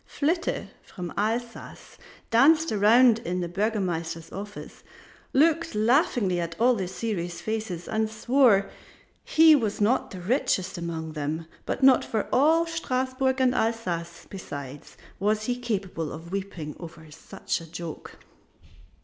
Flitte 0.07 0.69
from 0.81 1.13
Alsace 1.15 1.99
danced 2.31 2.71
around 2.71 3.19
in 3.19 3.39
the 3.41 3.47
Burgomaster's 3.47 4.31
office, 4.31 4.81
looked 5.31 5.75
laughingly 5.75 6.39
at 6.39 6.59
all 6.59 6.73
the 6.73 6.87
serious 6.87 7.39
faces 7.39 7.87
and 7.87 8.09
swore 8.09 8.67
he 9.23 9.55
was 9.55 9.79
not 9.79 10.09
the 10.09 10.19
richest 10.19 10.75
among 10.75 11.11
them, 11.11 11.45
but 11.67 11.83
not 11.83 12.03
for 12.03 12.27
all 12.33 12.65
Strasburg 12.65 13.39
and 13.39 13.53
Alsace 13.53 14.25
besides 14.27 14.97
was 15.19 15.43
he 15.43 15.55
capable 15.55 16.11
of 16.11 16.31
weeping 16.31 16.75
over 16.79 17.11
such 17.11 17.61
a 17.61 17.69
joke. 17.71 18.17